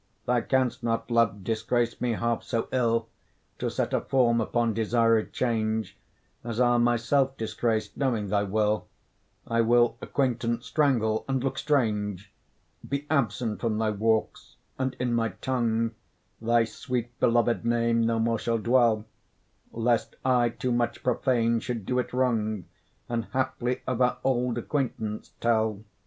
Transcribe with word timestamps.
Thou 0.25 0.41
canst 0.41 0.81
not 0.81 1.11
love 1.11 1.43
disgrace 1.43 2.01
me 2.01 2.13
half 2.13 2.41
so 2.41 2.67
ill, 2.71 3.07
To 3.59 3.69
set 3.69 3.93
a 3.93 4.01
form 4.01 4.41
upon 4.41 4.73
desired 4.73 5.31
change, 5.31 5.95
As 6.43 6.59
I'll 6.59 6.79
myself 6.79 7.37
disgrace; 7.37 7.95
knowing 7.95 8.29
thy 8.29 8.41
will, 8.41 8.87
I 9.45 9.61
will 9.61 9.97
acquaintance 10.01 10.65
strangle, 10.65 11.23
and 11.27 11.43
look 11.43 11.59
strange; 11.59 12.31
Be 12.89 13.05
absent 13.11 13.61
from 13.61 13.77
thy 13.77 13.91
walks; 13.91 14.55
and 14.79 14.95
in 14.99 15.13
my 15.13 15.29
tongue 15.39 15.91
Thy 16.41 16.63
sweet 16.63 17.19
beloved 17.19 17.63
name 17.63 18.01
no 18.03 18.17
more 18.17 18.39
shall 18.39 18.57
dwell, 18.57 19.05
Lest 19.71 20.15
I, 20.25 20.49
too 20.49 20.71
much 20.71 21.03
profane, 21.03 21.59
should 21.59 21.85
do 21.85 21.99
it 21.99 22.11
wrong, 22.11 22.65
And 23.07 23.25
haply 23.33 23.83
of 23.85 24.01
our 24.01 24.17
old 24.23 24.57
acquaintance 24.57 25.33
tell. 25.39 25.83